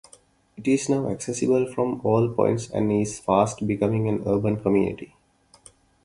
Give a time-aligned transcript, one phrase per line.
[0.57, 5.13] It is now accessible from all points and is fast becoming an urban community.